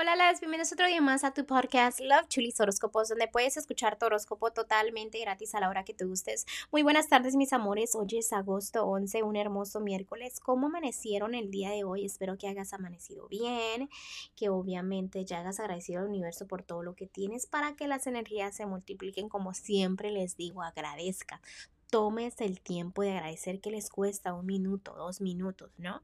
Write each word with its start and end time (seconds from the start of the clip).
Hola, 0.00 0.16
las 0.16 0.40
bienvenidos 0.40 0.72
otro 0.72 0.86
día 0.86 1.02
más 1.02 1.24
a 1.24 1.34
tu 1.34 1.44
podcast 1.44 2.00
Love 2.00 2.26
Chulis 2.28 2.58
Horóscopos, 2.58 3.10
donde 3.10 3.28
puedes 3.28 3.58
escuchar 3.58 3.98
tu 3.98 4.06
horóscopo 4.06 4.50
totalmente 4.50 5.20
gratis 5.20 5.54
a 5.54 5.60
la 5.60 5.68
hora 5.68 5.84
que 5.84 5.92
te 5.92 6.06
gustes. 6.06 6.46
Muy 6.72 6.82
buenas 6.82 7.10
tardes, 7.10 7.36
mis 7.36 7.52
amores. 7.52 7.94
Hoy 7.94 8.16
es 8.16 8.32
agosto 8.32 8.86
11, 8.86 9.22
un 9.24 9.36
hermoso 9.36 9.78
miércoles. 9.78 10.40
¿Cómo 10.40 10.68
amanecieron 10.68 11.34
el 11.34 11.50
día 11.50 11.68
de 11.68 11.84
hoy? 11.84 12.06
Espero 12.06 12.38
que 12.38 12.48
hayas 12.48 12.72
amanecido 12.72 13.28
bien, 13.28 13.90
que 14.36 14.48
obviamente 14.48 15.26
ya 15.26 15.40
hagas 15.40 15.60
agradecido 15.60 16.00
al 16.00 16.08
universo 16.08 16.46
por 16.46 16.62
todo 16.62 16.82
lo 16.82 16.94
que 16.94 17.06
tienes 17.06 17.46
para 17.46 17.76
que 17.76 17.86
las 17.86 18.06
energías 18.06 18.56
se 18.56 18.64
multipliquen. 18.64 19.28
Como 19.28 19.52
siempre 19.52 20.10
les 20.12 20.34
digo, 20.34 20.62
agradezca 20.62 21.42
tomes 21.90 22.40
el 22.40 22.60
tiempo 22.60 23.02
de 23.02 23.12
agradecer 23.12 23.60
que 23.60 23.70
les 23.70 23.90
cuesta 23.90 24.34
un 24.34 24.46
minuto, 24.46 24.94
dos 24.96 25.20
minutos, 25.20 25.72
¿no? 25.78 26.00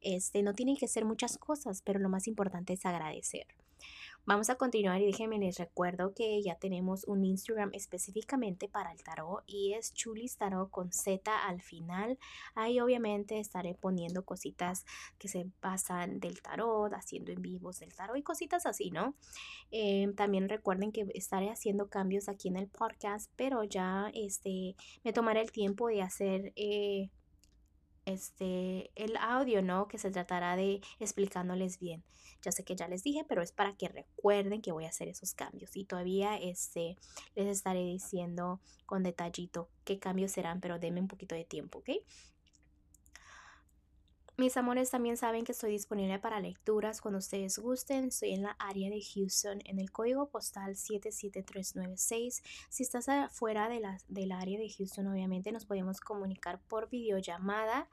Este, 0.00 0.42
no 0.42 0.54
tienen 0.54 0.76
que 0.76 0.88
ser 0.88 1.04
muchas 1.04 1.38
cosas, 1.38 1.82
pero 1.82 1.98
lo 2.00 2.08
más 2.08 2.26
importante 2.26 2.72
es 2.72 2.84
agradecer. 2.86 3.46
Vamos 4.28 4.50
a 4.50 4.56
continuar 4.56 5.00
y 5.00 5.06
déjenme 5.06 5.38
les 5.38 5.56
recuerdo 5.56 6.12
que 6.12 6.42
ya 6.42 6.56
tenemos 6.56 7.04
un 7.04 7.24
Instagram 7.24 7.70
específicamente 7.74 8.68
para 8.68 8.90
el 8.90 9.00
tarot 9.04 9.44
y 9.46 9.74
es 9.74 9.94
Chulis 9.94 10.36
Tarot 10.36 10.68
con 10.68 10.92
Z 10.92 11.46
al 11.46 11.62
final. 11.62 12.18
Ahí 12.56 12.80
obviamente 12.80 13.38
estaré 13.38 13.74
poniendo 13.74 14.24
cositas 14.24 14.84
que 15.16 15.28
se 15.28 15.46
pasan 15.60 16.18
del 16.18 16.42
tarot, 16.42 16.92
haciendo 16.92 17.30
en 17.30 17.40
vivos 17.40 17.78
del 17.78 17.94
tarot 17.94 18.16
y 18.16 18.24
cositas 18.24 18.66
así, 18.66 18.90
¿no? 18.90 19.14
Em, 19.70 20.12
también 20.16 20.48
recuerden 20.48 20.90
que 20.90 21.06
estaré 21.14 21.48
haciendo 21.48 21.88
cambios 21.88 22.28
aquí 22.28 22.48
en 22.48 22.56
el 22.56 22.66
podcast, 22.66 23.30
pero 23.36 23.62
ya 23.62 24.10
este, 24.12 24.74
me 25.04 25.12
tomaré 25.12 25.40
el 25.40 25.52
tiempo 25.52 25.86
de 25.86 26.02
hacer... 26.02 26.52
Eh, 26.56 27.10
este, 28.06 28.90
el 28.94 29.16
audio, 29.18 29.60
¿no? 29.60 29.88
Que 29.88 29.98
se 29.98 30.10
tratará 30.10 30.56
de 30.56 30.80
explicándoles 30.98 31.78
bien. 31.78 32.02
Ya 32.42 32.52
sé 32.52 32.64
que 32.64 32.76
ya 32.76 32.88
les 32.88 33.02
dije, 33.02 33.24
pero 33.28 33.42
es 33.42 33.52
para 33.52 33.76
que 33.76 33.88
recuerden 33.88 34.62
que 34.62 34.72
voy 34.72 34.84
a 34.86 34.88
hacer 34.88 35.08
esos 35.08 35.34
cambios. 35.34 35.76
Y 35.76 35.84
todavía 35.84 36.36
este, 36.38 36.96
les 37.34 37.48
estaré 37.48 37.80
diciendo 37.84 38.60
con 38.86 39.02
detallito 39.02 39.68
qué 39.84 39.98
cambios 39.98 40.32
serán, 40.32 40.60
pero 40.60 40.78
denme 40.78 41.00
un 41.00 41.08
poquito 41.08 41.34
de 41.34 41.44
tiempo, 41.44 41.80
¿ok? 41.80 41.90
Mis 44.38 44.58
amores 44.58 44.90
también 44.90 45.16
saben 45.16 45.44
que 45.44 45.52
estoy 45.52 45.70
disponible 45.70 46.18
para 46.18 46.40
lecturas 46.40 47.00
cuando 47.00 47.16
ustedes 47.16 47.58
gusten. 47.58 48.08
Estoy 48.08 48.32
en 48.34 48.42
la 48.42 48.50
área 48.58 48.90
de 48.90 49.00
Houston 49.00 49.60
en 49.64 49.78
el 49.78 49.90
código 49.90 50.28
postal 50.28 50.76
77396. 50.76 52.42
Si 52.68 52.82
estás 52.82 53.06
fuera 53.32 53.70
de 53.70 53.80
la, 53.80 53.96
del 54.08 54.32
área 54.32 54.58
de 54.58 54.68
Houston, 54.68 55.06
obviamente 55.06 55.52
nos 55.52 55.64
podemos 55.64 56.00
comunicar 56.00 56.60
por 56.68 56.90
videollamada. 56.90 57.88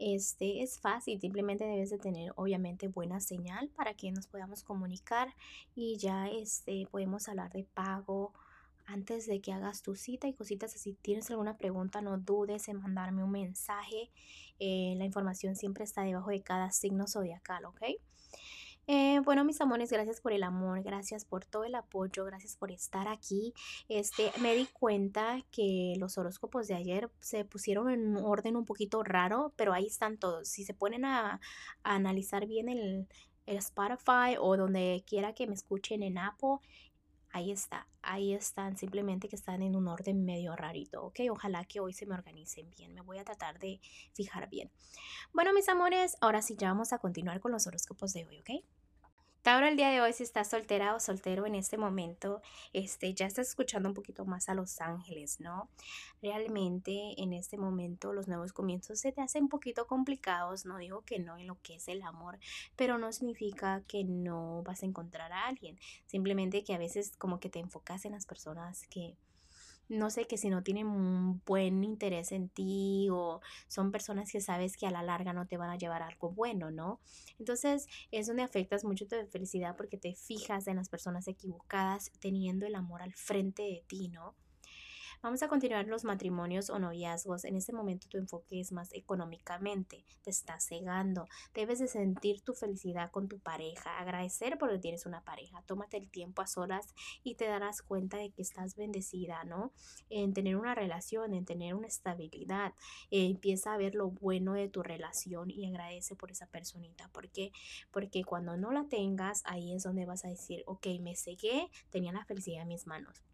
Este 0.00 0.60
es 0.64 0.80
fácil, 0.80 1.20
simplemente 1.20 1.64
debes 1.64 1.90
de 1.90 1.98
tener 1.98 2.32
obviamente 2.34 2.88
buena 2.88 3.20
señal 3.20 3.68
para 3.68 3.94
que 3.94 4.10
nos 4.10 4.26
podamos 4.26 4.64
comunicar 4.64 5.36
y 5.76 5.98
ya 5.98 6.28
este 6.28 6.88
podemos 6.90 7.28
hablar 7.28 7.52
de 7.52 7.62
pago, 7.62 8.34
antes 8.86 9.26
de 9.26 9.40
que 9.40 9.52
hagas 9.52 9.82
tu 9.82 9.94
cita 9.94 10.28
y 10.28 10.34
cositas. 10.34 10.72
Si 10.72 10.94
tienes 10.94 11.30
alguna 11.30 11.56
pregunta, 11.56 12.00
no 12.00 12.18
dudes 12.18 12.68
en 12.68 12.80
mandarme 12.80 13.24
un 13.24 13.30
mensaje. 13.30 14.10
Eh, 14.58 14.94
la 14.96 15.04
información 15.04 15.56
siempre 15.56 15.84
está 15.84 16.02
debajo 16.02 16.30
de 16.30 16.42
cada 16.42 16.70
signo 16.70 17.06
zodiacal, 17.06 17.64
¿ok? 17.66 17.82
Eh, 18.88 19.18
bueno, 19.24 19.44
mis 19.44 19.60
amores, 19.60 19.90
gracias 19.90 20.20
por 20.20 20.32
el 20.32 20.44
amor, 20.44 20.80
gracias 20.84 21.24
por 21.24 21.44
todo 21.44 21.64
el 21.64 21.74
apoyo, 21.74 22.24
gracias 22.24 22.56
por 22.56 22.70
estar 22.70 23.08
aquí. 23.08 23.52
Este, 23.88 24.30
me 24.40 24.54
di 24.54 24.66
cuenta 24.66 25.40
que 25.50 25.94
los 25.98 26.18
horóscopos 26.18 26.68
de 26.68 26.76
ayer 26.76 27.10
se 27.18 27.44
pusieron 27.44 27.90
en 27.90 28.16
un 28.16 28.24
orden 28.24 28.54
un 28.54 28.64
poquito 28.64 29.02
raro, 29.02 29.52
pero 29.56 29.72
ahí 29.72 29.86
están 29.86 30.18
todos. 30.18 30.48
Si 30.48 30.64
se 30.64 30.72
ponen 30.72 31.04
a, 31.04 31.40
a 31.82 31.94
analizar 31.94 32.46
bien 32.46 32.68
el, 32.68 33.08
el 33.46 33.56
Spotify 33.56 34.36
o 34.38 34.56
donde 34.56 35.02
quiera 35.04 35.32
que 35.32 35.48
me 35.48 35.54
escuchen 35.54 36.04
en 36.04 36.18
Apple, 36.18 36.58
ahí 37.36 37.52
está, 37.52 37.86
ahí 38.00 38.32
están, 38.32 38.78
simplemente 38.78 39.28
que 39.28 39.36
están 39.36 39.60
en 39.60 39.76
un 39.76 39.88
orden 39.88 40.24
medio 40.24 40.56
rarito, 40.56 41.04
¿ok? 41.04 41.20
Ojalá 41.30 41.66
que 41.66 41.80
hoy 41.80 41.92
se 41.92 42.06
me 42.06 42.14
organicen 42.14 42.70
bien, 42.70 42.94
me 42.94 43.02
voy 43.02 43.18
a 43.18 43.24
tratar 43.24 43.58
de 43.58 43.78
fijar 44.14 44.48
bien. 44.48 44.70
Bueno, 45.34 45.52
mis 45.52 45.68
amores, 45.68 46.16
ahora 46.22 46.40
sí 46.40 46.56
ya 46.56 46.68
vamos 46.68 46.94
a 46.94 46.98
continuar 46.98 47.40
con 47.40 47.52
los 47.52 47.66
horóscopos 47.66 48.14
de 48.14 48.24
hoy, 48.24 48.38
¿ok? 48.40 48.64
Ahora 49.48 49.68
el 49.68 49.76
día 49.76 49.90
de 49.90 50.00
hoy, 50.00 50.12
si 50.12 50.24
estás 50.24 50.50
soltera 50.50 50.96
o 50.96 50.98
soltero 50.98 51.46
en 51.46 51.54
este 51.54 51.78
momento, 51.78 52.42
este, 52.72 53.14
ya 53.14 53.26
estás 53.26 53.48
escuchando 53.50 53.88
un 53.88 53.94
poquito 53.94 54.24
más 54.24 54.48
a 54.48 54.54
los 54.54 54.80
ángeles, 54.80 55.38
¿no? 55.38 55.68
Realmente 56.20 57.14
en 57.16 57.32
este 57.32 57.56
momento 57.56 58.12
los 58.12 58.26
nuevos 58.26 58.52
comienzos 58.52 58.98
se 58.98 59.12
te 59.12 59.20
hacen 59.20 59.44
un 59.44 59.48
poquito 59.48 59.86
complicados, 59.86 60.66
no 60.66 60.78
digo 60.78 61.02
que 61.02 61.20
no 61.20 61.38
en 61.38 61.46
lo 61.46 61.60
que 61.62 61.76
es 61.76 61.86
el 61.86 62.02
amor, 62.02 62.40
pero 62.74 62.98
no 62.98 63.12
significa 63.12 63.84
que 63.86 64.02
no 64.02 64.64
vas 64.64 64.82
a 64.82 64.86
encontrar 64.86 65.32
a 65.32 65.46
alguien, 65.46 65.78
simplemente 66.06 66.64
que 66.64 66.74
a 66.74 66.78
veces 66.78 67.16
como 67.16 67.38
que 67.38 67.48
te 67.48 67.60
enfocas 67.60 68.04
en 68.04 68.12
las 68.12 68.26
personas 68.26 68.84
que 68.88 69.14
no 69.88 70.10
sé, 70.10 70.26
que 70.26 70.36
si 70.36 70.48
no 70.50 70.62
tienen 70.62 70.86
un 70.86 71.42
buen 71.46 71.84
interés 71.84 72.32
en 72.32 72.48
ti 72.48 73.08
o 73.10 73.40
son 73.68 73.92
personas 73.92 74.30
que 74.32 74.40
sabes 74.40 74.76
que 74.76 74.86
a 74.86 74.90
la 74.90 75.02
larga 75.02 75.32
no 75.32 75.46
te 75.46 75.56
van 75.56 75.70
a 75.70 75.76
llevar 75.76 76.02
algo 76.02 76.30
bueno, 76.30 76.70
¿no? 76.70 77.00
Entonces 77.38 77.86
es 78.10 78.26
donde 78.26 78.42
afectas 78.42 78.84
mucho 78.84 79.06
tu 79.06 79.16
felicidad 79.30 79.76
porque 79.76 79.98
te 79.98 80.14
fijas 80.14 80.66
en 80.66 80.76
las 80.76 80.88
personas 80.88 81.28
equivocadas 81.28 82.10
teniendo 82.20 82.66
el 82.66 82.74
amor 82.74 83.02
al 83.02 83.14
frente 83.14 83.62
de 83.62 83.84
ti, 83.86 84.08
¿no? 84.08 84.34
Vamos 85.26 85.42
a 85.42 85.48
continuar 85.48 85.88
los 85.88 86.04
matrimonios 86.04 86.70
o 86.70 86.78
noviazgos. 86.78 87.44
En 87.44 87.56
este 87.56 87.72
momento 87.72 88.06
tu 88.08 88.16
enfoque 88.16 88.60
es 88.60 88.70
más 88.70 88.92
económicamente, 88.92 90.04
te 90.22 90.30
estás 90.30 90.64
cegando. 90.64 91.26
Debes 91.52 91.80
de 91.80 91.88
sentir 91.88 92.42
tu 92.42 92.54
felicidad 92.54 93.10
con 93.10 93.26
tu 93.26 93.40
pareja, 93.40 93.98
agradecer 93.98 94.56
porque 94.56 94.78
tienes 94.78 95.04
una 95.04 95.24
pareja. 95.24 95.64
Tómate 95.66 95.96
el 95.96 96.08
tiempo 96.08 96.42
a 96.42 96.46
solas 96.46 96.94
y 97.24 97.34
te 97.34 97.46
darás 97.48 97.82
cuenta 97.82 98.18
de 98.18 98.30
que 98.30 98.40
estás 98.40 98.76
bendecida, 98.76 99.42
¿no? 99.42 99.72
En 100.10 100.32
tener 100.32 100.54
una 100.54 100.76
relación, 100.76 101.34
en 101.34 101.44
tener 101.44 101.74
una 101.74 101.88
estabilidad. 101.88 102.74
Empieza 103.10 103.74
a 103.74 103.78
ver 103.78 103.96
lo 103.96 104.10
bueno 104.10 104.52
de 104.52 104.68
tu 104.68 104.84
relación 104.84 105.50
y 105.50 105.66
agradece 105.66 106.14
por 106.14 106.30
esa 106.30 106.46
personita. 106.46 107.08
¿Por 107.08 107.30
qué? 107.30 107.50
Porque 107.90 108.22
cuando 108.22 108.56
no 108.56 108.70
la 108.70 108.84
tengas, 108.84 109.42
ahí 109.44 109.74
es 109.74 109.82
donde 109.82 110.06
vas 110.06 110.24
a 110.24 110.28
decir, 110.28 110.62
ok, 110.66 110.86
me 111.00 111.16
cegué, 111.16 111.68
tenía 111.90 112.12
la 112.12 112.24
felicidad 112.24 112.62
en 112.62 112.68
mis 112.68 112.86
manos. 112.86 113.24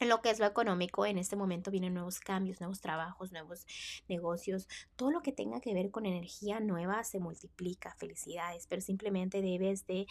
En 0.00 0.08
lo 0.08 0.22
que 0.22 0.30
es 0.30 0.38
lo 0.38 0.46
económico, 0.46 1.06
en 1.06 1.18
este 1.18 1.34
momento 1.34 1.72
vienen 1.72 1.94
nuevos 1.94 2.20
cambios, 2.20 2.60
nuevos 2.60 2.80
trabajos, 2.80 3.32
nuevos 3.32 3.66
negocios. 4.08 4.68
Todo 4.94 5.10
lo 5.10 5.22
que 5.22 5.32
tenga 5.32 5.60
que 5.60 5.74
ver 5.74 5.90
con 5.90 6.06
energía 6.06 6.60
nueva 6.60 7.02
se 7.02 7.18
multiplica. 7.18 7.96
Felicidades, 7.96 8.68
pero 8.68 8.80
simplemente 8.80 9.42
debes 9.42 9.86
de 9.86 10.06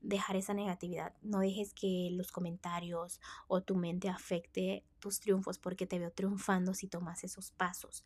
dejar 0.00 0.36
esa 0.36 0.54
negatividad. 0.54 1.14
No 1.22 1.40
dejes 1.40 1.74
que 1.74 2.10
los 2.12 2.30
comentarios 2.30 3.20
o 3.48 3.62
tu 3.62 3.74
mente 3.74 4.08
afecte 4.08 4.84
tus 5.02 5.18
triunfos 5.18 5.58
porque 5.58 5.86
te 5.86 5.98
veo 5.98 6.12
triunfando 6.12 6.72
si 6.72 6.86
tomas 6.86 7.24
esos 7.24 7.50
pasos. 7.50 8.04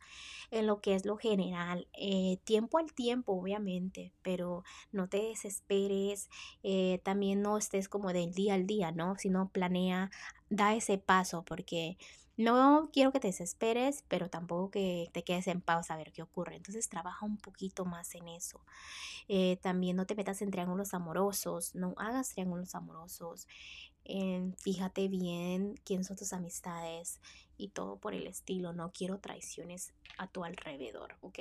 En 0.49 0.65
lo 0.65 0.81
que 0.81 0.95
es 0.95 1.05
lo 1.05 1.15
general, 1.17 1.87
eh, 1.93 2.39
tiempo 2.43 2.79
al 2.79 2.91
tiempo, 2.91 3.33
obviamente, 3.33 4.11
pero 4.23 4.63
no 4.91 5.07
te 5.07 5.17
desesperes. 5.21 6.29
Eh, 6.63 6.99
también 7.03 7.43
no 7.43 7.59
estés 7.59 7.87
como 7.87 8.11
del 8.11 8.33
día 8.33 8.55
al 8.55 8.65
día, 8.65 8.91
¿no? 8.91 9.15
Sino 9.17 9.49
planea 9.49 10.09
da 10.49 10.75
ese 10.75 10.97
paso 10.97 11.43
porque 11.43 11.97
no 12.37 12.89
quiero 12.93 13.11
que 13.11 13.19
te 13.19 13.27
desesperes, 13.27 14.03
pero 14.07 14.29
tampoco 14.29 14.69
que 14.69 15.09
te 15.11 15.23
quedes 15.23 15.47
en 15.47 15.59
pausa 15.59 15.95
a 15.95 15.97
ver 15.97 16.11
qué 16.11 16.21
ocurre. 16.21 16.55
Entonces 16.55 16.87
trabaja 16.87 17.25
un 17.25 17.37
poquito 17.37 17.83
más 17.83 18.13
en 18.13 18.27
eso. 18.27 18.61
Eh, 19.27 19.57
también 19.57 19.95
no 19.97 20.05
te 20.05 20.15
metas 20.15 20.41
en 20.41 20.51
triángulos 20.51 20.93
amorosos, 20.93 21.73
no 21.75 21.95
hagas 21.97 22.29
triángulos 22.29 22.75
amorosos. 22.75 23.47
fíjate 24.59 25.07
bien 25.09 25.75
quién 25.83 26.03
son 26.03 26.15
tus 26.15 26.31
amistades 26.31 27.19
y 27.57 27.69
todo 27.69 27.97
por 27.97 28.13
el 28.13 28.27
estilo. 28.27 28.71
No 28.71 28.91
quiero 28.93 29.19
traiciones 29.19 29.93
a 30.17 30.27
tu 30.27 30.43
alrededor, 30.43 31.17
¿ok? 31.21 31.39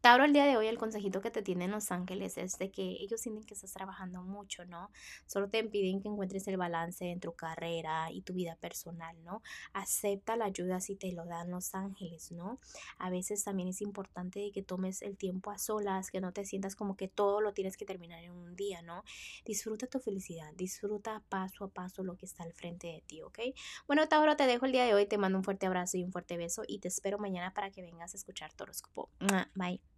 Tauro, 0.00 0.24
el 0.24 0.32
día 0.32 0.44
de 0.44 0.56
hoy 0.56 0.68
el 0.68 0.78
consejito 0.78 1.20
que 1.20 1.32
te 1.32 1.42
tienen 1.42 1.72
los 1.72 1.90
ángeles 1.90 2.38
es 2.38 2.56
de 2.56 2.70
que 2.70 2.82
ellos 3.00 3.20
sienten 3.20 3.42
que 3.44 3.54
estás 3.54 3.72
trabajando 3.72 4.22
mucho, 4.22 4.64
¿no? 4.64 4.92
Solo 5.26 5.48
te 5.48 5.64
piden 5.64 6.00
que 6.00 6.06
encuentres 6.06 6.46
el 6.46 6.56
balance 6.56 7.10
en 7.10 7.18
tu 7.18 7.32
carrera 7.32 8.12
y 8.12 8.22
tu 8.22 8.32
vida 8.32 8.54
personal, 8.54 9.16
¿no? 9.24 9.42
Acepta 9.72 10.36
la 10.36 10.44
ayuda 10.44 10.80
si 10.80 10.94
te 10.94 11.10
lo 11.10 11.24
dan 11.24 11.50
los 11.50 11.74
ángeles, 11.74 12.30
¿no? 12.30 12.60
A 12.98 13.10
veces 13.10 13.42
también 13.42 13.70
es 13.70 13.82
importante 13.82 14.52
que 14.52 14.62
tomes 14.62 15.02
el 15.02 15.16
tiempo 15.16 15.50
a 15.50 15.58
solas, 15.58 16.12
que 16.12 16.20
no 16.20 16.32
te 16.32 16.44
sientas 16.44 16.76
como 16.76 16.96
que 16.96 17.08
todo 17.08 17.40
lo 17.40 17.52
tienes 17.52 17.76
que 17.76 17.84
terminar 17.84 18.22
en 18.22 18.30
un 18.30 18.54
día, 18.54 18.82
¿no? 18.82 19.02
Disfruta 19.44 19.88
tu 19.88 19.98
felicidad, 19.98 20.52
disfruta 20.54 21.24
paso 21.28 21.64
a 21.64 21.68
paso 21.70 22.04
lo 22.04 22.16
que 22.16 22.26
está 22.26 22.44
al 22.44 22.52
frente 22.52 22.86
de 22.86 23.00
ti, 23.00 23.20
¿ok? 23.22 23.40
Bueno, 23.88 24.06
Tauro, 24.08 24.36
te 24.36 24.46
dejo 24.46 24.64
el 24.64 24.70
día 24.72 24.84
de 24.84 24.94
hoy, 24.94 25.06
te 25.06 25.18
mando 25.18 25.38
un 25.38 25.44
fuerte 25.44 25.66
abrazo 25.66 25.96
y 25.96 26.04
un 26.04 26.12
fuerte 26.12 26.36
beso 26.36 26.62
y 26.68 26.78
te 26.78 26.86
espero 26.86 27.18
mañana 27.18 27.52
para 27.52 27.72
que 27.72 27.82
vengas 27.82 28.14
a 28.14 28.16
escuchar 28.16 28.52
tu. 28.52 28.64
Bye. 29.54 29.97